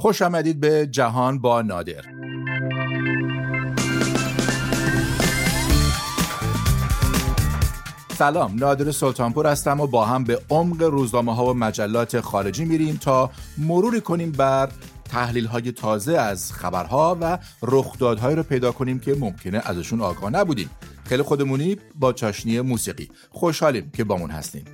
خوش 0.00 0.22
آمدید 0.22 0.60
به 0.60 0.86
جهان 0.86 1.38
با 1.38 1.62
نادر. 1.62 2.04
سلام 8.18 8.54
نادر 8.54 8.90
سلطانپور 8.90 9.46
هستم 9.46 9.80
و 9.80 9.86
با 9.86 10.04
هم 10.04 10.24
به 10.24 10.40
عمق 10.50 10.82
روزنامه 10.82 11.34
ها 11.34 11.46
و 11.46 11.54
مجلات 11.54 12.20
خارجی 12.20 12.64
میریم 12.64 12.96
تا 12.96 13.30
مروری 13.58 14.00
کنیم 14.00 14.32
بر 14.32 14.68
تحلیل 15.04 15.46
های 15.46 15.72
تازه 15.72 16.12
از 16.12 16.52
خبرها 16.52 17.18
و 17.20 17.38
رخدادهایی 17.62 18.36
رو 18.36 18.42
پیدا 18.42 18.72
کنیم 18.72 18.98
که 18.98 19.14
ممکنه 19.14 19.62
ازشون 19.64 20.00
آگاه 20.00 20.30
نبودیم. 20.30 20.70
خیلی 21.04 21.22
خودمونی 21.22 21.76
با 21.94 22.12
چاشنی 22.12 22.60
موسیقی. 22.60 23.08
خوشحالیم 23.30 23.90
که 23.90 24.04
بامون 24.04 24.30
هستیم. 24.30 24.64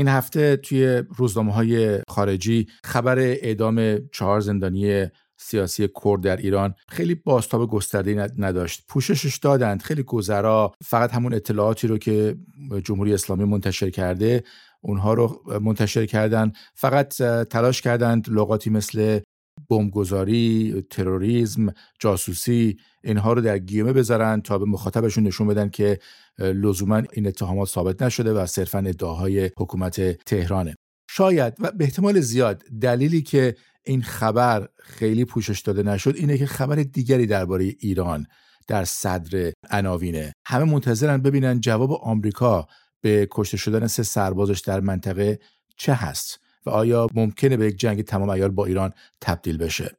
این 0.00 0.08
هفته 0.08 0.56
توی 0.56 1.02
روزنامه 1.16 1.52
های 1.52 1.98
خارجی 2.08 2.66
خبر 2.84 3.18
اعدام 3.18 3.98
چهار 4.12 4.40
زندانی 4.40 5.06
سیاسی 5.36 5.88
کرد 6.04 6.22
در 6.22 6.36
ایران 6.36 6.74
خیلی 6.88 7.14
باستاب 7.14 7.70
گسترده 7.70 8.30
نداشت. 8.38 8.84
پوششش 8.88 9.36
دادند. 9.36 9.82
خیلی 9.82 10.02
گذرا. 10.02 10.72
فقط 10.84 11.12
همون 11.12 11.34
اطلاعاتی 11.34 11.86
رو 11.86 11.98
که 11.98 12.36
جمهوری 12.84 13.14
اسلامی 13.14 13.44
منتشر 13.44 13.90
کرده 13.90 14.44
اونها 14.80 15.14
رو 15.14 15.42
منتشر 15.62 16.06
کردن. 16.06 16.52
فقط 16.74 17.08
تلاش 17.44 17.82
کردند 17.82 18.28
لغاتی 18.30 18.70
مثل 18.70 19.20
بمبگذاری، 19.68 20.74
تروریسم، 20.90 21.72
جاسوسی 22.00 22.76
اینها 23.04 23.32
رو 23.32 23.40
در 23.40 23.58
گیمه 23.58 23.92
بذارن 23.92 24.40
تا 24.40 24.58
به 24.58 24.64
مخاطبشون 24.64 25.24
نشون 25.24 25.46
بدن 25.46 25.68
که 25.68 25.98
لزوما 26.38 27.02
این 27.12 27.26
اتهامات 27.26 27.68
ثابت 27.68 28.02
نشده 28.02 28.32
و 28.32 28.46
صرفا 28.46 28.78
ادعاهای 28.78 29.50
حکومت 29.58 30.24
تهرانه. 30.24 30.74
شاید 31.10 31.54
و 31.58 31.72
به 31.72 31.84
احتمال 31.84 32.20
زیاد 32.20 32.62
دلیلی 32.80 33.22
که 33.22 33.56
این 33.84 34.02
خبر 34.02 34.68
خیلی 34.78 35.24
پوشش 35.24 35.60
داده 35.60 35.82
نشد 35.82 36.14
اینه 36.16 36.38
که 36.38 36.46
خبر 36.46 36.76
دیگری 36.76 37.26
درباره 37.26 37.64
ایران 37.64 38.26
در 38.68 38.84
صدر 38.84 39.52
عناوینه 39.70 40.32
همه 40.46 40.64
منتظرن 40.64 41.22
ببینن 41.22 41.60
جواب 41.60 41.92
آمریکا 41.92 42.68
به 43.00 43.28
کشته 43.30 43.56
شدن 43.56 43.86
سه 43.86 44.02
سربازش 44.02 44.60
در 44.60 44.80
منطقه 44.80 45.38
چه 45.76 45.94
هست 45.94 46.40
و 46.66 46.70
آیا 46.70 47.06
ممکنه 47.14 47.56
به 47.56 47.66
یک 47.66 47.76
جنگ 47.76 48.02
تمام 48.02 48.28
ایال 48.28 48.50
با 48.50 48.66
ایران 48.66 48.92
تبدیل 49.20 49.56
بشه؟ 49.56 49.96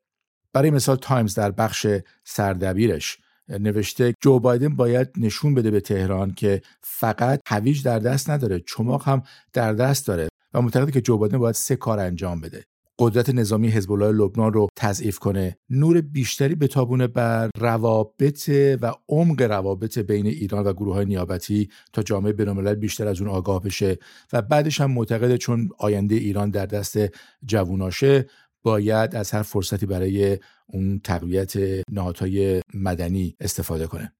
برای 0.54 0.72
مثال 0.72 0.95
تایمز 0.95 1.36
در 1.36 1.52
بخش 1.52 1.88
سردبیرش 2.23 3.18
نوشته 3.50 4.14
جو 4.22 4.40
بایدن 4.40 4.76
باید 4.76 5.09
نشون 5.18 5.53
بده 5.53 5.72
به 5.72 5.80
تهران 5.80 6.34
که 6.34 6.62
فقط 6.81 7.42
هویج 7.48 7.84
در 7.84 8.00
دست 8.00 8.30
نداره 8.30 8.59
چماق 8.59 9.08
هم 9.08 9.23
در 9.53 9.73
دست 9.73 10.08
داره 10.08 10.28
و 10.53 10.62
معتقده 10.62 10.92
که 10.92 11.02
جو 11.02 11.18
بایدن 11.18 11.38
باید 11.38 11.56
سه 11.56 11.76
کار 11.76 12.00
انجام 12.00 12.42
بده. 12.42 12.64
قدرت 13.02 13.30
نظامی 13.30 13.70
حزب 13.70 13.92
الله 13.92 14.12
لبنان 14.12 14.54
رو 14.54 14.68
تضعیف 14.76 15.20
کنه. 15.20 15.58
نور 15.70 16.02
بیشتری 16.02 16.56
بتابونه 16.56 17.08
بر 17.08 17.50
روابط 17.58 18.50
و 18.82 18.94
عمق 19.10 19.42
روابط 19.42 20.00
بین 20.00 20.26
ایران 20.26 20.64
و 20.64 20.74
گروه 20.74 20.94
های 20.94 21.06
نیابتی 21.06 21.70
تا 21.94 22.04
جامعه 22.04 22.34
بینالملل 22.34 22.76
بیشتر 22.76 23.08
از 23.08 23.22
اون 23.22 23.30
آگاه 23.30 23.62
بشه 23.62 23.98
و 24.34 24.42
بعدش 24.42 24.82
هم 24.82 24.92
معتقده 24.92 25.38
چون 25.38 25.70
آینده 25.78 26.16
ایران 26.16 26.50
در 26.50 26.66
دست 26.66 26.98
جووناشه 27.46 28.26
باید 28.64 29.16
از 29.16 29.32
هر 29.32 29.42
فرصتی 29.42 29.86
برای 29.86 30.40
اون 30.68 31.00
تقویت 31.04 31.54
نهادهای 31.92 32.62
مدنی 32.74 33.36
استفاده 33.40 33.88
کنه. 33.88 34.14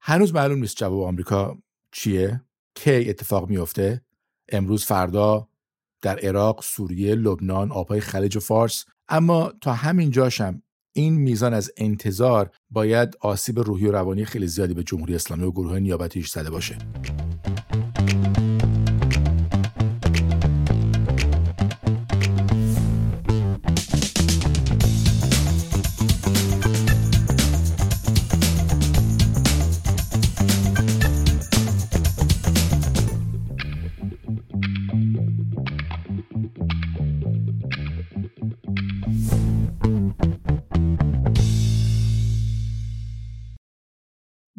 هنوز 0.00 0.34
معلوم 0.34 0.58
نیست 0.58 0.76
جواب 0.76 1.02
آمریکا 1.02 1.58
چیه؟ 1.92 2.42
کی 2.74 3.10
اتفاق 3.10 3.50
میفته 3.50 4.02
امروز 4.52 4.84
فردا 4.84 5.48
در 6.02 6.18
عراق، 6.18 6.62
سوریه، 6.62 7.14
لبنان، 7.14 7.72
آبهای 7.72 8.00
خلیج 8.00 8.38
فارس 8.38 8.84
اما 9.08 9.52
تا 9.60 9.72
همین 9.72 10.10
جاشم 10.10 10.62
این 10.92 11.14
میزان 11.14 11.54
از 11.54 11.70
انتظار 11.76 12.50
باید 12.70 13.16
آسیب 13.20 13.58
روحی 13.60 13.86
و 13.86 13.92
روانی 13.92 14.24
خیلی 14.24 14.46
زیادی 14.46 14.74
به 14.74 14.82
جمهوری 14.82 15.14
اسلامی 15.14 15.44
و 15.44 15.50
گروه 15.50 15.78
نیابتیش 15.78 16.28
زده 16.28 16.50
باشه. 16.50 16.78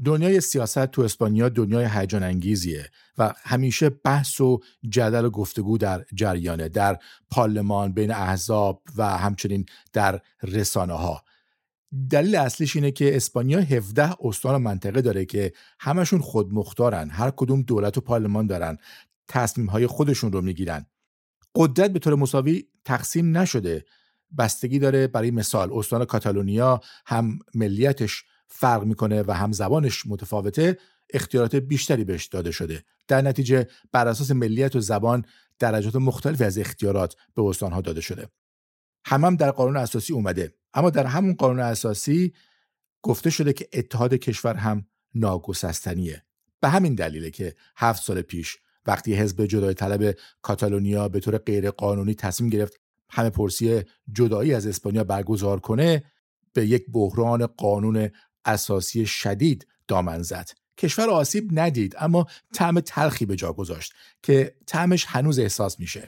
دنیای 0.06 0.42
سیاست 0.42 0.86
تو 0.86 1.02
اسپانیا 1.02 1.50
دنیای 1.50 1.88
هیجان 1.92 2.24
انگیزیه 2.24 2.90
و 3.18 3.34
همیشه 3.44 3.90
بحث 3.90 4.42
و 4.42 4.60
جدل 4.90 5.26
و 5.26 5.30
گفتگو 5.30 5.78
در 5.78 6.06
جریانه 6.14 6.70
در 6.70 7.00
پارلمان 7.32 7.94
بین 7.94 8.12
احزاب 8.12 8.82
و 8.98 9.18
همچنین 9.18 9.66
در 9.94 10.22
رسانه 10.44 10.94
ها 10.94 11.24
دلیل 12.10 12.36
اصلیش 12.36 12.76
اینه 12.76 12.92
که 12.92 13.16
اسپانیا 13.16 13.60
17 13.60 14.16
استان 14.20 14.62
منطقه 14.62 15.02
داره 15.02 15.26
که 15.26 15.54
همشون 15.80 16.22
خودمختارن 16.22 17.10
هر 17.10 17.32
کدوم 17.36 17.62
دولت 17.62 17.98
و 17.98 18.02
پارلمان 18.02 18.48
دارن 18.48 18.78
تصمیم 19.28 19.68
های 19.68 19.88
خودشون 19.88 20.32
رو 20.32 20.42
می‌گیرن. 20.42 20.86
قدرت 21.56 21.92
به 21.92 22.00
طور 22.00 22.16
مساوی 22.16 22.64
تقسیم 22.86 23.38
نشده. 23.38 23.86
بستگی 24.38 24.80
داره 24.80 25.08
برای 25.08 25.32
مثال 25.32 25.70
استان 25.74 26.06
کاتالونیا 26.06 26.82
هم 27.06 27.40
ملیتش 27.56 28.24
فرق 28.56 28.84
می‌کنه 28.84 29.24
و 29.28 29.32
هم 29.32 29.52
زبانش 29.52 30.06
متفاوته 30.08 30.78
اختیارات 31.14 31.56
بیشتری 31.56 32.04
بهش 32.04 32.26
داده 32.26 32.52
شده. 32.52 32.84
در 33.08 33.22
نتیجه 33.22 33.68
بر 33.92 34.08
اساس 34.08 34.32
ملیت 34.32 34.76
و 34.76 34.80
زبان 34.80 35.26
درجات 35.60 35.96
مختلفی 35.96 36.44
از 36.44 36.58
اختیارات 36.58 37.16
به 37.36 37.42
استانها 37.44 37.82
داده 37.82 38.02
شده. 38.02 38.28
هم, 39.06 39.26
هم 39.26 39.36
در 39.36 39.52
قانون 39.52 39.78
اساسی 39.78 40.14
اومده. 40.14 40.54
اما 40.74 40.90
در 40.90 41.06
همون 41.06 41.34
قانون 41.34 41.60
اساسی 41.60 42.34
گفته 43.02 43.30
شده 43.30 43.54
که 43.54 43.68
اتحاد 43.74 44.14
کشور 44.14 44.56
هم 44.56 44.86
ناگسستنیه. 45.16 46.24
به 46.62 46.70
همین 46.70 46.96
دلیله 46.96 47.32
که 47.32 47.56
هفت 47.76 48.04
سال 48.04 48.22
پیش 48.22 48.58
وقتی 48.86 49.16
حزب 49.16 49.46
جدای 49.46 49.74
طلب 49.74 50.16
کاتالونیا 50.42 51.10
به 51.10 51.20
طور 51.20 51.38
غیر 51.38 51.72
قانونی 51.72 52.16
تصمیم 52.16 52.50
گرفت 52.50 52.80
همه 53.10 53.30
پرسی 53.30 53.82
جدایی 54.12 54.54
از 54.54 54.68
اسپانیا 54.68 55.04
برگزار 55.04 55.60
کنه 55.60 56.04
به 56.54 56.66
یک 56.68 56.86
بحران 56.92 57.46
قانون 57.46 58.10
اساسی 58.46 59.06
شدید 59.06 59.68
دامن 59.88 60.22
زد. 60.22 60.50
کشور 60.78 61.10
آسیب 61.10 61.60
ندید 61.60 61.96
اما 62.00 62.28
طعم 62.54 62.80
تلخی 62.80 63.26
به 63.26 63.36
جا 63.36 63.54
گذاشت 63.54 63.94
که 64.24 64.56
طعمش 64.68 65.06
هنوز 65.08 65.40
احساس 65.40 65.80
میشه. 65.80 66.08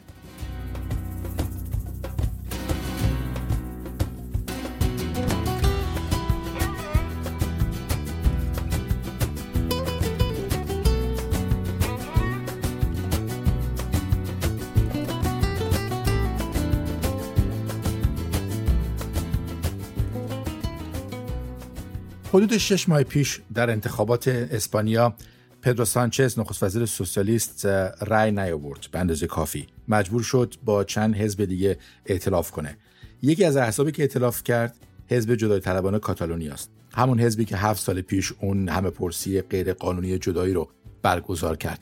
حدود 22.36 22.58
شش 22.58 22.90
ماه 22.90 23.04
پیش 23.04 23.42
در 23.54 23.70
انتخابات 23.70 24.28
اسپانیا 24.28 25.14
پدرو 25.62 25.86
سانچز 25.86 26.40
نخست 26.40 26.64
وزیر 26.64 26.86
سوسیالیست 26.86 27.66
رأی 28.02 28.32
نیاورد. 28.32 28.88
به 28.92 29.00
اندازه 29.00 29.28
کافی. 29.28 29.68
مجبور 29.88 30.24
شد 30.24 30.56
با 30.66 30.84
چند 30.84 31.16
حزب 31.16 31.46
دیگه 31.46 31.78
ائتلاف 32.06 32.52
کنه. 32.52 32.78
یکی 33.22 33.46
از 33.46 33.58
احزابی 33.58 33.92
که 33.92 34.02
ائتلاف 34.04 34.44
کرد 34.44 34.76
حزب 35.08 35.36
جدای 35.36 35.60
طلبان 35.60 36.00
کاتالونیا 36.00 36.54
است. 36.54 36.72
همون 36.94 37.20
حزبی 37.20 37.46
که 37.46 37.58
هفت 37.58 37.82
سال 37.82 38.02
پیش 38.02 38.34
اون 38.42 38.70
همه 38.70 38.90
پرسی 38.90 39.42
غیر 39.42 39.74
قانونی 39.74 40.18
جدایی 40.18 40.54
رو 40.54 40.70
برگزار 41.02 41.58
کرد 41.58 41.80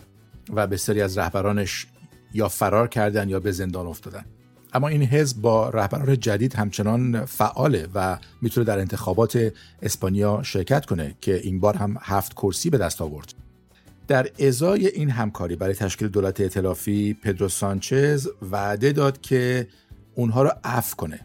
و 0.53 0.67
بسیاری 0.67 1.01
از 1.01 1.17
رهبرانش 1.17 1.87
یا 2.33 2.47
فرار 2.47 2.87
کردن 2.87 3.29
یا 3.29 3.39
به 3.39 3.51
زندان 3.51 3.87
افتادن. 3.87 4.25
اما 4.73 4.87
این 4.87 5.03
حزب 5.03 5.41
با 5.41 5.69
رهبران 5.69 6.19
جدید 6.19 6.55
همچنان 6.55 7.25
فعاله 7.25 7.87
و 7.95 8.17
می‌تونه 8.41 8.65
در 8.65 8.79
انتخابات 8.79 9.53
اسپانیا 9.81 10.43
شرکت 10.43 10.85
کنه 10.85 11.15
که 11.21 11.35
این 11.35 11.59
بار 11.59 11.75
هم 11.75 11.97
هفت 12.01 12.33
کرسی 12.33 12.69
به 12.69 12.77
دست 12.77 13.01
آورد. 13.01 13.33
در 14.07 14.29
ازای 14.39 14.87
این 14.87 15.09
همکاری 15.09 15.55
برای 15.55 15.73
تشکیل 15.73 16.07
دولت 16.07 16.41
ائتلافی 16.41 17.13
پدرو 17.13 17.49
سانچز 17.49 18.27
وعده 18.51 18.91
داد 18.91 19.21
که 19.21 19.67
اونها 20.15 20.43
رو 20.43 20.51
عفو 20.63 20.95
کنه 20.95 21.19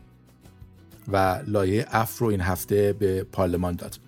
و 1.09 1.41
لایه 1.47 1.85
عفو 1.85 2.25
رو 2.25 2.31
این 2.31 2.41
هفته 2.41 2.93
به 2.93 3.25
پارلمان 3.25 3.77
داد. 3.77 3.99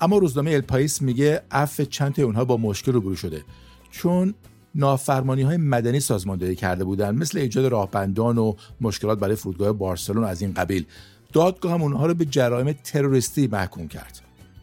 اما 0.00 0.18
روزنامه 0.18 0.50
الپایس 0.50 1.02
میگه 1.02 1.42
عفو 1.50 1.84
چند 1.84 2.14
تا 2.14 2.22
اونها 2.22 2.44
با 2.44 2.56
مشکل 2.56 2.92
روبرو 2.92 3.16
شده. 3.16 3.44
چون 3.90 4.34
نافرمانی 4.74 5.42
های 5.42 5.56
مدنی 5.56 6.00
سازماندهی 6.00 6.54
کرده 6.54 6.84
بودند 6.84 7.18
مثل 7.18 7.38
ایجاد 7.38 7.64
راهبندان 7.64 8.38
و 8.38 8.54
مشکلات 8.80 9.18
برای 9.18 9.36
فرودگاه 9.36 9.72
بارسلون 9.72 10.24
از 10.24 10.42
این 10.42 10.54
قبیل. 10.54 10.86
دادگاه 11.32 11.72
هم 11.72 11.82
اونها 11.82 12.06
رو 12.06 12.14
به 12.14 12.24
جرایم 12.24 12.72
تروریستی 12.72 13.46
محکوم 13.46 13.88
کرد. 13.88 14.20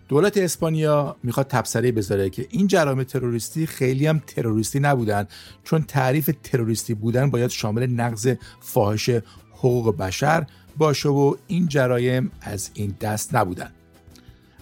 دولت 0.07 0.37
اسپانیا 0.37 1.15
می‌خواد 1.23 1.47
تبصره 1.47 1.91
بذاره 1.91 2.29
که 2.29 2.47
این 2.49 2.67
جرایم 2.67 3.03
تروریستی 3.03 3.67
خیلی 3.67 4.07
هم 4.07 4.21
تروریستی 4.27 4.79
نبودن 4.79 5.27
چون 5.63 5.83
تعریف 5.83 6.29
تروریستی 6.43 6.93
بودن 6.93 7.29
باید 7.29 7.49
شامل 7.49 7.87
نقض 7.87 8.35
فاحش 8.59 9.09
حقوق 9.51 9.97
بشر 9.97 10.45
باشه 10.77 11.09
و 11.09 11.35
این 11.47 11.67
جرایم 11.67 12.31
از 12.41 12.69
این 12.73 12.95
دست 13.01 13.35
نبودن. 13.35 13.71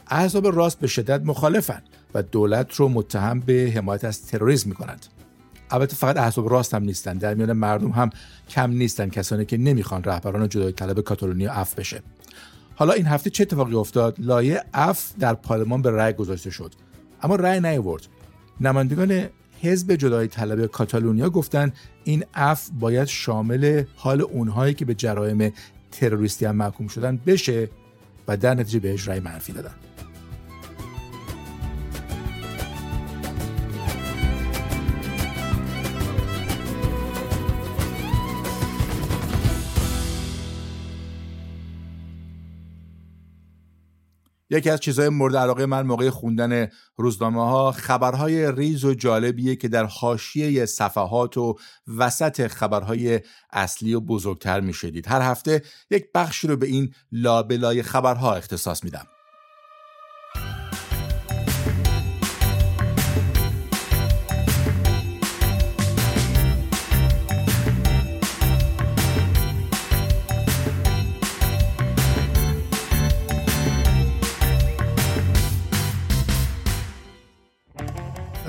احزاب 0.07 0.47
راست 0.47 0.79
به 0.79 0.87
شدت 0.87 1.21
مخالفن 1.25 1.81
و 2.13 2.23
دولت 2.23 2.75
رو 2.75 2.89
متهم 2.89 3.39
به 3.39 3.73
حمایت 3.75 4.03
از 4.03 4.25
تروریسم 4.27 4.69
می‌کنند. 4.69 5.05
البته 5.71 5.95
فقط 5.95 6.17
احزاب 6.17 6.49
راست 6.49 6.73
هم 6.73 6.83
نیستن 6.83 7.17
در 7.17 7.33
میان 7.33 7.53
مردم 7.53 7.89
هم 7.89 8.09
کم 8.49 8.71
نیستن 8.71 9.09
کسانی 9.09 9.45
که 9.45 9.57
نمی‌خوان 9.57 10.03
رهبران 10.03 10.49
جدایی 10.49 10.71
طلب 10.71 10.99
کاتالونیا 10.99 11.51
عفو 11.53 11.75
بشه. 11.75 12.01
حالا 12.75 12.93
این 12.93 13.05
هفته 13.05 13.29
چه 13.29 13.43
اتفاقی 13.43 13.75
افتاد؟ 13.75 14.15
لایحه 14.19 14.63
عفو 14.73 15.11
در 15.19 15.33
پارلمان 15.33 15.81
به 15.81 15.91
رأی 15.91 16.13
گذاشته 16.13 16.49
شد. 16.49 16.73
اما 17.21 17.35
رأی 17.35 17.59
نیاورد. 17.59 18.07
نمایندگان 18.61 19.29
حزب 19.61 19.95
جدایی 19.95 20.27
طلب 20.27 20.65
کاتالونیا 20.65 21.29
گفتن 21.29 21.71
این 22.03 22.25
عفو 22.33 22.69
باید 22.79 23.07
شامل 23.07 23.83
حال 23.95 24.21
اونهایی 24.21 24.73
که 24.73 24.85
به 24.85 24.93
جرایم 24.93 25.53
تروریستی 25.91 26.45
هم 26.45 26.55
محکوم 26.55 26.87
شدن 26.87 27.19
بشه 27.25 27.69
و 28.27 28.37
در 28.37 28.53
نتیجه 28.53 28.79
بهش 28.79 29.07
رأی 29.07 29.19
منفی 29.19 29.53
دادن. 29.53 29.73
یکی 44.49 44.69
از 44.69 44.79
چیزهای 44.79 45.09
مورد 45.09 45.35
علاقه 45.35 45.65
من 45.65 45.81
موقع 45.81 46.09
خوندن 46.09 46.67
روزنامه 46.97 47.49
ها 47.49 47.71
خبرهای 47.71 48.51
ریز 48.51 48.85
و 48.85 48.93
جالبیه 48.93 49.55
که 49.55 49.67
در 49.67 49.85
حاشیه 49.85 50.65
صفحات 50.65 51.37
و 51.37 51.55
وسط 51.97 52.47
خبرهای 52.47 53.19
اصلی 53.51 53.93
و 53.93 53.99
بزرگتر 53.99 54.59
می‌شدید 54.59 55.07
هر 55.07 55.21
هفته 55.21 55.61
یک 55.91 56.05
بخشی 56.15 56.47
رو 56.47 56.57
به 56.57 56.67
این 56.67 56.93
لابلای 57.11 57.83
خبرها 57.83 58.35
اختصاص 58.35 58.83
میدم. 58.83 59.07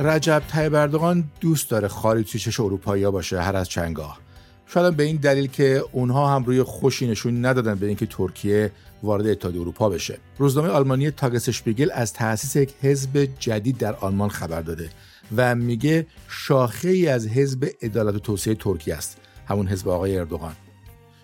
رجب 0.00 0.42
طیب 0.52 0.74
اردوغان 0.74 1.24
دوست 1.40 1.70
داره 1.70 1.88
توی 1.88 2.24
چش 2.24 2.60
اروپایی 2.60 3.10
باشه 3.10 3.40
هر 3.40 3.56
از 3.56 3.68
چنگاه 3.68 4.18
شاید 4.66 4.96
به 4.96 5.02
این 5.02 5.16
دلیل 5.16 5.46
که 5.46 5.84
اونها 5.92 6.34
هم 6.34 6.44
روی 6.44 6.62
خوشی 6.62 7.06
نشون 7.06 7.46
ندادن 7.46 7.74
به 7.74 7.86
اینکه 7.86 8.06
ترکیه 8.06 8.72
وارد 9.02 9.26
اتحادیه 9.26 9.60
اروپا 9.60 9.88
بشه. 9.88 10.18
روزنامه 10.38 10.68
آلمانی 10.68 11.10
تاگسشپیگل 11.10 11.90
از 11.94 12.12
تأسیس 12.12 12.56
یک 12.56 12.74
حزب 12.82 13.28
جدید 13.38 13.78
در 13.78 13.94
آلمان 13.94 14.28
خبر 14.28 14.60
داده 14.60 14.90
و 15.36 15.54
میگه 15.54 16.06
شاخه 16.28 16.88
ای 16.88 17.08
از 17.08 17.26
حزب 17.26 17.70
عدالت 17.82 18.14
و 18.14 18.18
توسعه 18.18 18.54
ترکیه 18.54 18.94
است 18.94 19.18
همون 19.48 19.68
حزب 19.68 19.88
آقای 19.88 20.18
اردوغان. 20.18 20.52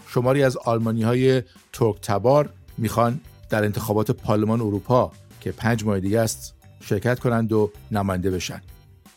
شماری 0.09 0.43
از 0.43 0.57
آلمانی 0.57 1.03
های 1.03 1.43
ترک 1.73 2.01
تبار 2.03 2.51
می‌خوان 2.79 3.21
در 3.51 3.65
انتخابات 3.65 4.11
پارلمان 4.11 4.61
اروپا 4.61 5.13
که 5.41 5.53
پنج 5.53 5.85
ماه 5.85 6.01
دیگه 6.01 6.21
است 6.21 6.56
شرکت 6.81 7.19
کنند 7.19 7.53
و 7.53 7.71
نماینده 7.91 8.31
بشن. 8.31 8.61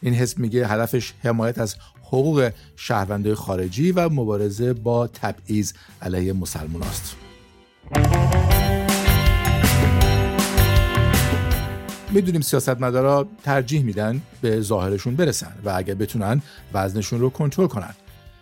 این 0.02 0.14
حزب 0.14 0.40
میگه 0.40 0.68
هدفش 0.68 1.14
حمایت 1.24 1.58
از 1.58 1.76
حقوق 2.04 2.52
شهروندای 2.76 3.36
خارجی 3.36 3.92
و 3.92 4.10
مبارزه 4.10 4.74
با 4.74 5.08
تبعیض 5.08 5.74
علیه 6.02 6.34
مسلمان 6.34 6.84
است. 6.84 7.16
می‌دونیم 12.12 12.42
سیاستمدارا 12.42 13.28
ترجیح 13.44 13.84
میدن 13.84 14.22
به 14.42 14.62
ظاهرشون 14.62 15.16
برسن 15.16 15.54
و 15.66 15.74
اگر 15.76 15.94
بتونن 15.94 16.42
وزنشون 16.74 17.20
رو 17.20 17.30
کنترل 17.30 17.68
کنن. 17.68 17.94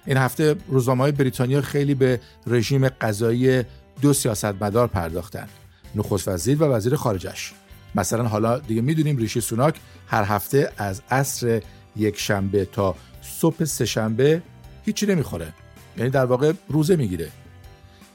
این 0.05 0.17
هفته 0.17 0.55
روزنامه 0.67 1.03
های 1.03 1.11
بریتانیا 1.11 1.61
خیلی 1.61 1.95
به 1.95 2.19
رژیم 2.47 2.89
قضایی 2.89 3.63
دو 4.01 4.13
سیاستمدار 4.13 4.87
پرداختن 4.87 5.47
نخست 5.95 6.27
وزیر 6.27 6.63
و 6.63 6.65
وزیر 6.65 6.95
خارجش 6.95 7.53
مثلا 7.95 8.27
حالا 8.27 8.59
دیگه 8.59 8.81
می‌دونیم 8.81 9.17
ریشی 9.17 9.41
سوناک 9.41 9.75
هر 10.07 10.23
هفته 10.23 10.71
از 10.77 11.01
عصر 11.11 11.61
یک 11.95 12.19
شنبه 12.19 12.65
تا 12.65 12.95
صبح 13.21 13.65
سه 13.65 13.85
شنبه 13.85 14.41
هیچی 14.85 15.05
نمی‌خوره. 15.05 15.53
یعنی 15.97 16.09
در 16.09 16.25
واقع 16.25 16.53
روزه 16.69 16.95
می‌گیره. 16.95 17.29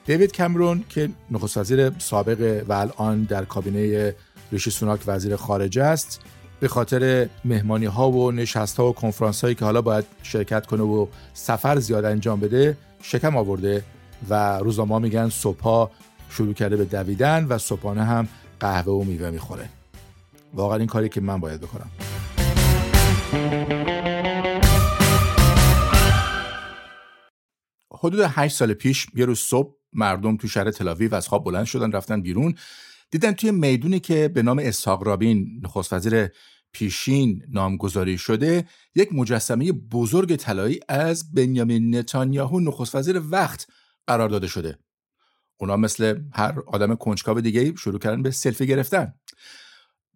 دیوید 0.06 0.32
کمرون 0.32 0.84
که 0.88 1.10
نخست 1.30 1.56
وزیر 1.56 1.90
سابق 1.98 2.64
و 2.68 2.72
الان 2.72 3.22
در 3.22 3.44
کابینه 3.44 4.14
ریشی 4.52 4.70
سوناک 4.70 5.00
وزیر 5.06 5.36
خارجه 5.36 5.82
است 5.84 6.20
به 6.60 6.68
خاطر 6.68 7.28
مهمانی 7.44 7.86
ها 7.86 8.10
و 8.10 8.32
نشست 8.32 8.76
ها 8.76 8.88
و 8.88 8.92
کنفرانس 8.92 9.40
هایی 9.40 9.54
که 9.54 9.64
حالا 9.64 9.82
باید 9.82 10.04
شرکت 10.22 10.66
کنه 10.66 10.82
و 10.82 11.06
سفر 11.34 11.78
زیاد 11.78 12.04
انجام 12.04 12.40
بده 12.40 12.76
شکم 13.02 13.36
آورده 13.36 13.84
و 14.30 14.58
روزنامه 14.58 14.98
میگن 14.98 15.28
صبح 15.28 15.90
شروع 16.30 16.54
کرده 16.54 16.76
به 16.76 16.84
دویدن 16.84 17.44
و 17.44 17.58
صبحانه 17.58 18.04
هم 18.04 18.28
قهوه 18.62 18.92
و 18.92 19.04
میوه 19.04 19.30
می‌خوره. 19.30 19.68
واقعا 20.54 20.78
این 20.78 20.86
کاری 20.86 21.08
که 21.08 21.20
من 21.20 21.40
باید 21.40 21.60
بکنم. 21.60 21.90
حدود 27.92 28.20
8 28.20 28.56
سال 28.56 28.74
پیش 28.74 29.06
یه 29.14 29.24
روز 29.24 29.38
صبح 29.38 29.74
مردم 29.92 30.36
تو 30.36 30.48
شهر 30.48 30.70
تلاویو 30.70 31.14
از 31.14 31.28
خواب 31.28 31.44
بلند 31.44 31.64
شدن 31.64 31.92
رفتن 31.92 32.22
بیرون. 32.22 32.54
دیدن 33.10 33.32
توی 33.32 33.50
می‌دونی 33.50 34.00
که 34.00 34.28
به 34.28 34.42
نام 34.42 34.58
اسحاق 34.58 35.02
رابین 35.02 35.60
نخست 35.64 35.92
وزیر 35.92 36.28
پیشین 36.72 37.42
نامگذاری 37.48 38.18
شده 38.18 38.64
یک 38.94 39.12
مجسمه 39.12 39.72
بزرگ 39.72 40.36
طلایی 40.36 40.80
از 40.88 41.34
بنیامین 41.34 41.96
نتانیاهو 41.96 42.60
نخست 42.60 42.94
وزیر 42.94 43.22
وقت 43.30 43.66
قرار 44.06 44.28
داده 44.28 44.46
شده. 44.46 44.78
اونا 45.62 45.76
مثل 45.76 46.20
هر 46.32 46.60
آدم 46.66 46.94
کنجکاو 46.94 47.40
دیگه 47.40 47.74
شروع 47.76 47.98
کردن 47.98 48.22
به 48.22 48.30
سلفی 48.30 48.66
گرفتن. 48.66 49.14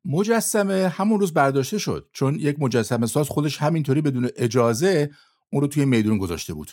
مجسمه 0.05 0.89
همون 0.89 1.21
روز 1.21 1.35
برداشته 1.35 1.79
شد 1.79 2.09
چون 2.13 2.35
یک 2.35 2.57
مجسمه 2.59 3.07
ساز 3.07 3.29
خودش 3.29 3.63
همینطوری 3.63 4.01
بدون 4.01 4.29
اجازه 4.37 5.11
اون 5.53 5.63
رو 5.63 5.69
توی 5.69 5.85
میدون 5.85 6.19
گذاشته 6.19 6.55
بود. 6.55 6.73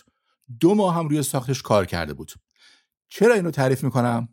دو 0.60 0.74
ماه 0.74 0.94
هم 0.94 1.08
روی 1.08 1.22
ساختش 1.22 1.62
کار 1.62 1.84
کرده 1.86 2.14
بود. 2.14 2.32
چرا 3.08 3.34
اینو 3.34 3.50
تعریف 3.50 3.84
می‌کنم؟ 3.84 4.28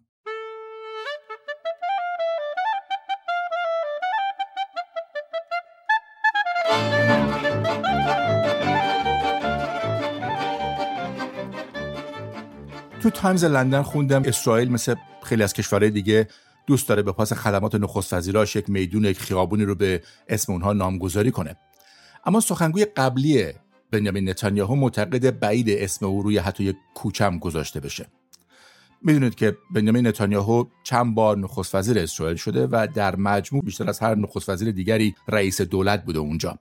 تایمز 13.11 13.43
لندن 13.43 13.81
خوندم. 13.81 14.23
اسرائیل 14.25 14.71
مثل 14.71 14.95
خیلی 15.23 15.43
از 15.43 15.53
کشورهای 15.53 15.91
دیگه 15.91 16.27
دوست 16.67 16.89
داره 16.89 17.01
به 17.01 17.11
پاس 17.11 17.33
خدمات 17.33 17.75
نخست 17.75 18.13
وزیراش 18.13 18.55
یک 18.55 18.69
میدون 18.69 19.05
یک 19.05 19.19
خیابونی 19.19 19.63
رو 19.63 19.75
به 19.75 20.01
اسم 20.27 20.53
اونها 20.53 20.73
نامگذاری 20.73 21.31
کنه. 21.31 21.55
اما 22.25 22.39
سخنگوی 22.39 22.85
قبلی 22.85 23.45
بنیامین 23.91 24.29
نتانیاهو 24.29 24.75
معتقد 24.75 25.39
بعید 25.39 25.69
اسم 25.69 26.05
او 26.05 26.21
روی 26.21 26.37
حتی 26.37 26.63
یک 26.63 26.75
کوچم 26.93 27.37
گذاشته 27.37 27.79
بشه. 27.79 28.07
می‌دونید 29.01 29.35
که 29.35 29.57
بنیامین 29.71 30.07
نتانیاهو 30.07 30.65
چند 30.83 31.15
بار 31.15 31.37
نخست 31.37 31.75
وزیر 31.75 31.99
اسرائیل 31.99 32.37
شده 32.37 32.67
و 32.71 32.87
در 32.93 33.15
مجموع 33.15 33.63
بیشتر 33.63 33.89
از 33.89 33.99
هر 33.99 34.15
نخست 34.15 34.49
وزیر 34.49 34.71
دیگری 34.71 35.15
رئیس 35.27 35.61
دولت 35.61 36.05
بوده 36.05 36.19
اونجا. 36.19 36.59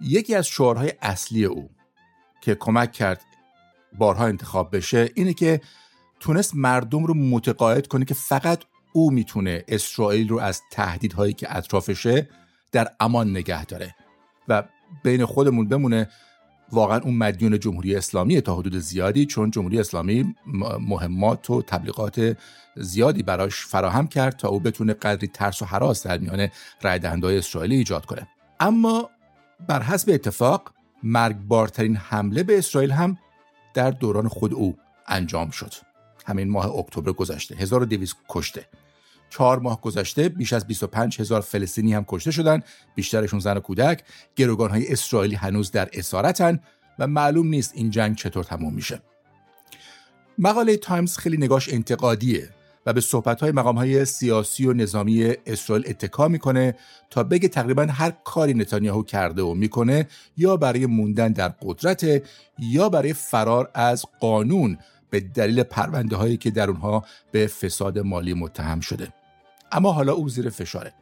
یکی 0.00 0.34
از 0.34 0.46
شعارهای 0.46 0.92
اصلی 1.02 1.44
او 1.44 1.70
که 2.40 2.54
کمک 2.54 2.92
کرد 2.92 3.20
بارها 3.98 4.26
انتخاب 4.26 4.76
بشه 4.76 5.10
اینه 5.14 5.34
که 5.34 5.60
تونست 6.20 6.54
مردم 6.54 7.04
رو 7.04 7.14
متقاعد 7.14 7.86
کنه 7.86 8.04
که 8.04 8.14
فقط 8.14 8.62
او 8.92 9.10
می‌تونه 9.10 9.64
اسرائیل 9.68 10.28
رو 10.28 10.38
از 10.38 10.62
تهدیدهایی 10.70 11.32
که 11.32 11.56
اطرافشه 11.56 12.28
در 12.72 12.88
امان 13.00 13.30
نگه 13.30 13.64
داره 13.64 13.94
و 14.48 14.62
بین 15.02 15.24
خودمون 15.24 15.68
بمونه. 15.68 16.08
واقعا 16.72 17.00
اون 17.00 17.14
مدیون 17.14 17.58
جمهوری 17.58 17.96
اسلامی 17.96 18.40
تا 18.40 18.54
حدود 18.56 18.78
زیادی 18.78 19.26
چون 19.26 19.50
جمهوری 19.50 19.80
اسلامی 19.80 20.34
مهمات 20.80 21.50
و 21.50 21.62
تبلیغات 21.62 22.36
زیادی 22.76 23.22
براش 23.22 23.66
فراهم 23.66 24.06
کرد 24.06 24.36
تا 24.36 24.48
او 24.48 24.60
بتونه 24.60 24.92
قدری 24.92 25.26
ترس 25.26 25.62
و 25.62 25.64
حراس 25.64 26.06
در 26.06 26.18
میان 26.18 26.48
رای 26.82 27.38
اسرائیلی 27.38 27.76
ایجاد 27.76 28.06
کنه. 28.06 28.28
اما 28.60 29.10
بر 29.68 29.82
حسب 29.82 30.10
اتفاق 30.12 30.72
مرگبارترین 31.02 31.96
حمله 31.96 32.42
به 32.42 32.58
اسرائیل 32.58 32.90
هم 32.90 33.18
در 33.76 33.90
دوران 33.90 34.28
خود 34.28 34.54
او 34.54 34.76
انجام 35.06 35.50
شد. 35.50 35.74
همین 36.26 36.50
ماه 36.50 36.78
اکتبر 36.78 37.12
گذشته 37.12 37.56
1200 37.56 38.16
کشته. 38.28 38.68
چهار 39.30 39.58
ماه 39.58 39.80
گذشته 39.80 40.28
بیش 40.28 40.52
از 40.52 40.66
25 40.66 41.20
هزار 41.20 41.40
فلسطینی 41.40 41.94
هم 41.94 42.04
کشته 42.08 42.30
شدن 42.30 42.62
بیشترشون 42.94 43.40
زن 43.40 43.56
و 43.56 43.60
کودک. 43.60 44.04
گروگان 44.36 44.70
های 44.70 44.92
اسرائیلی 44.92 45.34
هنوز 45.34 45.70
در 45.70 45.88
اسارتن 45.92 46.60
و 46.98 47.06
معلوم 47.06 47.46
نیست 47.46 47.72
این 47.74 47.90
جنگ 47.90 48.16
چطور 48.16 48.44
تموم 48.44 48.74
میشه. 48.74 49.02
مقاله 50.38 50.76
تایمز 50.76 51.16
خیلی 51.16 51.36
نگاش 51.36 51.68
انتقادیه. 51.72 52.50
و 52.86 52.92
به 52.92 53.00
صحبت 53.00 53.40
های 53.40 53.52
مقام 53.52 53.76
های 53.76 54.04
سیاسی 54.04 54.66
و 54.66 54.72
نظامی 54.72 55.34
اسرائیل 55.46 55.84
اتکا 55.88 56.28
می‌کنه 56.28 56.74
تا 57.10 57.22
بگه 57.22 57.48
تقریبا 57.48 57.82
هر 57.82 58.12
کاری 58.24 58.54
نتانیاهو 58.54 59.02
کرده 59.02 59.42
و 59.42 59.54
می‌کنه 59.54 60.08
یا 60.36 60.56
برای 60.56 60.86
موندن 60.86 61.32
در 61.32 61.48
قدرت 61.48 62.22
یا 62.58 62.88
برای 62.88 63.12
فرار 63.12 63.70
از 63.74 64.04
قانون 64.20 64.78
به 65.10 65.20
دلیل 65.20 65.62
پرونده 65.62 66.16
هایی 66.16 66.36
که 66.36 66.50
در 66.50 66.70
اونها 66.70 67.04
به 67.32 67.46
فساد 67.46 67.98
مالی 67.98 68.34
متهم 68.34 68.80
شده. 68.80 69.08
اما 69.72 69.92
حالا 69.92 70.12
او 70.12 70.28
زیر 70.28 70.50
فشاره 70.50 70.92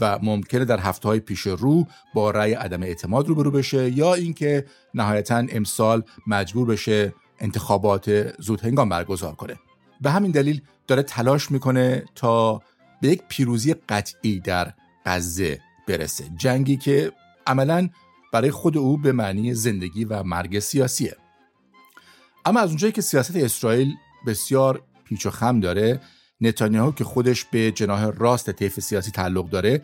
و 0.00 0.18
ممکنه 0.22 0.64
در 0.64 0.80
هفته 0.80 1.08
های 1.08 1.20
پیش 1.20 1.40
رو 1.40 1.86
با 2.14 2.30
رأی 2.30 2.52
عدم 2.52 2.82
اعتماد 2.82 3.28
روبرو 3.28 3.50
بشه 3.50 3.98
یا 3.98 4.14
اینکه 4.14 4.66
نهایتا 4.94 5.36
امسال 5.48 6.02
مجبور 6.26 6.66
بشه 6.66 7.14
انتخابات 7.38 8.34
زود 8.40 8.60
هنگام 8.60 8.88
برگزار 8.88 9.34
کنه. 9.34 9.56
به 10.00 10.10
همین 10.10 10.30
دلیل 10.30 10.60
داره 10.86 11.02
تلاش 11.02 11.50
می‌کنه 11.50 12.04
تا 12.14 12.62
به 13.00 13.08
یک 13.08 13.22
پیروزی 13.28 13.74
قطعی 13.74 14.40
در 14.40 14.72
غزه 15.06 15.60
برسه. 15.88 16.24
جنگی 16.36 16.76
که 16.76 17.12
عملا 17.46 17.88
برای 18.32 18.50
خود 18.50 18.76
او 18.76 18.98
به 18.98 19.12
معنی 19.12 19.54
زندگی 19.54 20.04
و 20.04 20.22
مرگ 20.22 20.58
سیاسیه. 20.58 21.16
اما 22.44 22.60
از 22.60 22.68
اونجایی 22.68 22.92
که 22.92 23.02
سیاست 23.02 23.36
اسرائیل 23.36 23.94
بسیار 24.26 24.82
پیچ 25.04 25.26
و 25.26 25.30
خم 25.30 25.60
داره 25.60 26.00
نتانیاهو 26.40 26.92
که 26.92 27.04
خودش 27.04 27.44
به 27.44 27.72
جناح 27.72 28.04
راست 28.04 28.50
طیف 28.50 28.80
سیاسی 28.80 29.10
تعلق 29.10 29.50
داره 29.50 29.82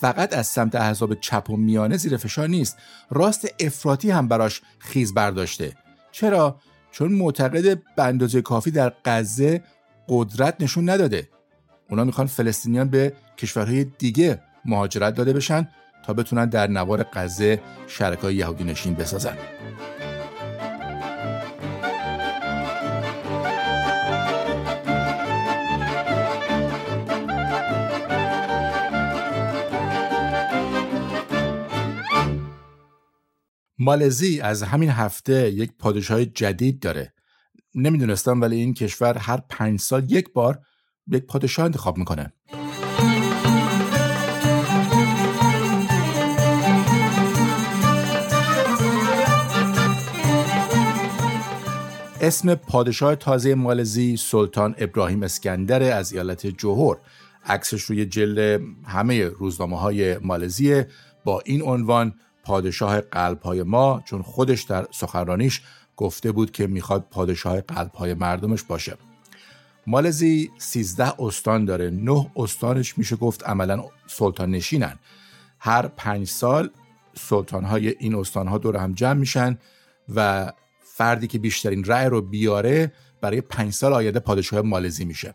فقط 0.00 0.32
از 0.32 0.46
سمت 0.46 0.74
احزاب 0.74 1.14
چپ 1.20 1.50
و 1.50 1.56
میانه 1.56 1.96
زیر 1.96 2.16
فشار 2.16 2.48
نیست. 2.48 2.76
راست 3.10 3.48
افراطی 3.60 4.10
هم 4.10 4.28
براش 4.28 4.62
خیز 4.78 5.14
برداشته. 5.14 5.76
چرا؟ 6.12 6.60
چون 6.96 7.12
معتقد 7.12 7.82
به 7.96 8.02
اندازه 8.02 8.42
کافی 8.42 8.70
در 8.70 8.92
غزه 9.04 9.62
قدرت 10.08 10.56
نشون 10.60 10.90
نداده. 10.90 11.28
اونا 11.90 12.04
می‌خوان 12.04 12.26
فلسطینیان 12.26 12.88
به 12.88 13.12
کشورهای 13.38 13.84
دیگه 13.84 14.40
مهاجرت 14.64 15.14
داده 15.14 15.32
بشن 15.32 15.68
تا 16.06 16.12
بتونن 16.12 16.48
در 16.48 16.66
نوار 16.66 17.02
غزه 17.12 17.60
شرکای 17.86 18.34
یهودی 18.34 18.64
نشین 18.64 18.94
بسازن. 18.94 19.36
مالزی 33.86 34.40
از 34.40 34.62
همین 34.62 34.90
هفته 34.90 35.50
یک 35.50 35.70
پادشاه 35.78 36.24
جدید 36.24 36.80
داره. 36.80 37.12
نمی‌دونستم 37.74 38.40
ولی 38.40 38.56
این 38.56 38.74
کشور 38.74 39.18
هر 39.18 39.40
پنج 39.48 39.80
سال 39.80 40.12
یک 40.12 40.32
بار 40.32 40.60
یک 41.12 41.26
پادشاه 41.26 41.64
انتخاب 41.64 41.98
می‌کنه. 41.98 42.32
اسم 52.20 52.54
پادشاه 52.54 53.16
تازه 53.16 53.54
مالزی 53.54 54.16
سلطان 54.16 54.74
ابراهیم 54.78 55.22
اسکندر 55.22 55.82
از 55.82 56.12
ایالت 56.12 56.46
جوهر. 56.46 56.96
عکسش 57.44 57.82
روی 57.82 58.06
جلد 58.06 58.60
همه 58.84 59.24
روزنامه 59.24 59.78
های 59.78 60.18
مالزیه. 60.18 60.88
با 61.24 61.42
این 61.44 61.62
عنوان 61.62 62.14
پادشاه 62.46 63.00
قلب 63.00 63.42
های 63.42 63.62
ما 63.62 64.02
چون 64.04 64.22
خودش 64.22 64.62
در 64.62 64.86
سخنرانیش 64.90 65.62
گفته 65.96 66.32
بود 66.32 66.50
که 66.50 66.66
می‌خواد 66.66 67.06
پادشاه 67.10 67.60
قلب 67.60 67.94
های 67.94 68.14
مردمش 68.14 68.62
باشه. 68.62 68.96
مالزی 69.86 70.50
13 70.58 71.12
استان 71.18 71.64
داره. 71.64 71.90
نه 71.90 72.30
استانش 72.36 72.98
میشه 72.98 73.16
گفت 73.16 73.48
عملا 73.48 73.84
سلطان 74.06 74.50
نشینن 74.50 74.98
هر 75.58 75.88
پنج 75.88 76.26
سال 76.26 76.70
سلطان 77.14 77.64
های 77.64 77.88
این 77.88 78.14
استان 78.14 78.48
ها 78.48 78.58
دور 78.58 78.76
هم 78.76 78.92
جمع 78.92 79.12
میشن 79.20 79.58
و 80.14 80.52
فردی 80.96 81.26
که 81.26 81.38
بیشترین 81.38 81.84
رأی 81.84 82.06
رو 82.06 82.22
بیاره 82.22 82.92
برای 83.20 83.40
پنج 83.40 83.72
سال 83.72 83.92
آینده 83.92 84.20
پادشاه 84.20 84.60
مالزی 84.60 85.04
میشه. 85.04 85.34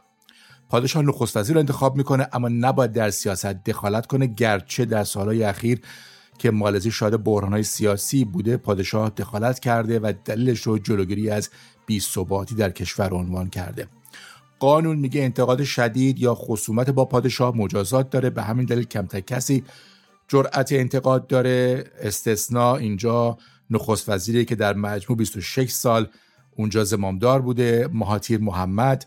پادشاه 0.69 1.03
نخست 1.03 1.37
وزیر 1.37 1.53
رو 1.53 1.59
انتخاب 1.59 1.95
می‌کنه 1.95 2.27
اما 2.33 2.49
نباید 2.49 2.91
در 2.91 3.09
سیاست 3.09 3.45
دخالت 3.45 4.05
کنه 4.05 4.27
گرچه 4.27 4.85
در 4.85 5.03
سالهای 5.03 5.43
اخیر 5.43 5.81
که 6.37 6.51
مالزی 6.51 6.91
شاید 6.91 7.27
های 7.27 7.63
سیاسی 7.63 8.25
بوده 8.25 8.57
پادشاه 8.57 9.09
دخالت 9.09 9.59
کرده 9.59 9.99
و 9.99 10.13
دلیلش 10.25 10.61
رو 10.61 10.77
جلوگیری 10.77 11.29
از 11.29 11.49
ثباتی 11.99 12.55
در 12.55 12.69
کشور 12.69 13.13
عنوان 13.13 13.49
کرده. 13.49 13.87
قانون 14.59 14.95
میگه 14.95 15.21
انتقاد 15.21 15.63
شدید 15.63 16.19
یا 16.19 16.35
خصومت 16.35 16.89
با 16.89 17.05
پادشاه 17.05 17.57
مجازات 17.57 18.09
داره. 18.09 18.29
به 18.29 18.43
همین 18.43 18.65
دلیل 18.65 18.83
کمتر 18.83 19.19
کسی 19.19 19.63
جرأت 20.27 20.71
انتقاد 20.71 21.27
داره. 21.27 21.83
استثنا 22.01 22.75
اینجا 22.75 23.37
نخست 23.69 24.09
وزیری 24.09 24.45
که 24.45 24.55
در 24.55 24.73
مجموع 24.73 25.17
26 25.17 25.71
سال 25.71 26.07
اونجا 26.55 26.83
زمامدار 26.83 27.41
بوده 27.41 27.89
مهاتیر 27.93 28.39
محمد. 28.39 29.05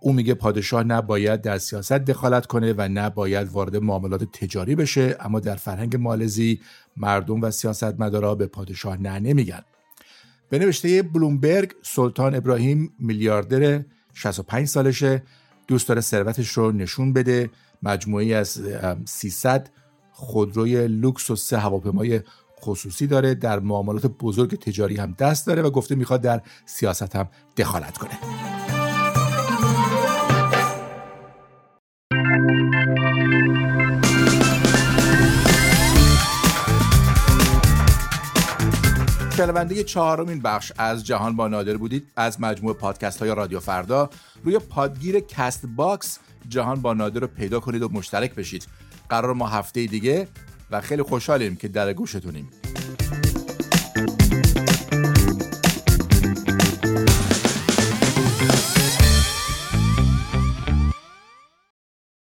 او 0.00 0.12
میگه 0.12 0.34
پادشاه 0.34 0.84
نباید 0.84 1.42
در 1.42 1.58
سیاست 1.58 1.92
دخالت 1.92 2.46
کنه 2.46 2.72
و 2.72 2.88
نباید 2.92 3.48
وارد 3.48 3.76
معاملات 3.76 4.24
تجاری 4.24 4.74
بشه 4.74 5.16
اما 5.20 5.40
در 5.40 5.56
فرهنگ 5.56 5.96
مالزی 5.96 6.60
مردم 6.96 7.40
و 7.42 7.50
سیاستمدارا 7.50 8.34
به 8.34 8.46
پادشاه 8.46 8.96
نه 8.96 9.18
نمیگن. 9.18 9.62
به 10.48 10.58
نوشته 10.58 11.02
بلومبرگ 11.02 11.72
سلطان 11.82 12.34
ابراهیم 12.34 12.92
میلیاردر 12.98 13.82
65 14.14 14.68
سالشه 14.68 15.22
دوست 15.68 15.88
داره 15.88 16.00
ثروتش 16.00 16.48
رو 16.48 16.72
نشون 16.72 17.12
بده. 17.12 17.50
مجموعی 17.82 18.34
از 18.34 18.62
300 19.04 19.70
خودروی 20.12 20.88
لوکس 20.88 21.30
و 21.30 21.36
سه 21.36 21.58
هواپیمای 21.58 22.20
خصوصی 22.60 23.06
داره. 23.06 23.34
در 23.34 23.58
معاملات 23.58 24.06
بزرگ 24.06 24.58
تجاری 24.58 24.96
هم 24.96 25.14
دست 25.18 25.46
داره 25.46 25.62
و 25.62 25.70
گفته 25.70 25.94
می‌خواد 25.94 26.20
در 26.20 26.40
سیاست 26.66 27.16
هم 27.16 27.28
دخالت 27.56 27.98
کنه. 27.98 28.59
شنونده 39.40 39.84
چهارمین 39.84 40.40
بخش 40.40 40.72
از 40.78 41.06
جهان 41.06 41.36
با 41.36 41.48
نادر 41.48 41.76
بودید. 41.76 42.12
از 42.16 42.40
مجموعه 42.40 42.74
پادکست 42.74 43.20
های 43.20 43.34
رادیو 43.34 43.60
فردا 43.60 44.10
روی 44.44 44.58
پادگیر 44.58 45.20
کست 45.20 45.66
باکس 45.66 46.18
جهان 46.48 46.82
با 46.82 46.94
نادر 46.94 47.20
رو 47.20 47.26
پیدا 47.26 47.60
کنید 47.60 47.82
و 47.82 47.88
مشترک 47.88 48.34
بشید. 48.34 48.66
قرار 49.08 49.34
ما 49.34 49.46
هفته 49.46 49.86
دیگه 49.86 50.28
و 50.70 50.80
خیلی 50.80 51.02
خوشحالیم 51.02 51.56
که 51.56 51.68
در 51.68 51.92
گوشتونیم. 51.92 52.50